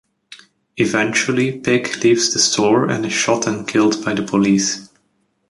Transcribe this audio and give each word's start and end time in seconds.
Eventually 0.77 1.59
Pig 1.59 2.03
leaves 2.03 2.33
the 2.33 2.39
store 2.39 2.89
and 2.89 3.05
is 3.05 3.13
shot 3.13 3.45
and 3.45 3.67
killed 3.67 4.03
by 4.03 4.15
the 4.15 4.23
police. 4.23 4.89